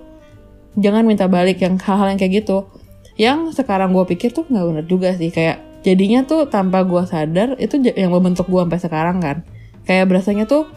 Jangan 0.77 1.01
minta 1.01 1.25
balik 1.25 1.59
yang 1.65 1.81
hal-hal 1.81 2.13
yang 2.13 2.21
kayak 2.21 2.45
gitu. 2.45 2.69
Yang 3.17 3.57
sekarang 3.57 3.97
gue 3.97 4.05
pikir 4.05 4.31
tuh 4.31 4.45
nggak 4.47 4.65
bener 4.69 4.85
juga 4.85 5.17
sih. 5.17 5.33
Kayak 5.33 5.65
jadinya 5.81 6.23
tuh 6.29 6.45
tanpa 6.45 6.85
gue 6.85 7.03
sadar 7.09 7.57
itu 7.57 7.81
yang 7.83 8.13
membentuk 8.13 8.45
gue 8.47 8.61
sampai 8.61 8.77
sekarang 8.79 9.17
kan. 9.17 9.41
Kayak 9.89 10.13
berasanya 10.13 10.45
tuh 10.45 10.69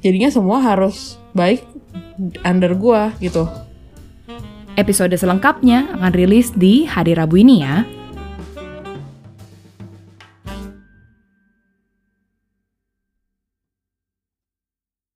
jadinya 0.00 0.28
semua 0.32 0.60
harus 0.60 1.16
baik 1.36 1.64
under 2.44 2.72
gue 2.76 3.02
gitu 3.20 3.44
Episode 4.76 5.16
selengkapnya 5.16 5.88
akan 5.96 6.12
rilis 6.12 6.52
di 6.52 6.84
hari 6.84 7.16
Rabu 7.16 7.40
ini 7.40 7.64
ya. 7.64 7.80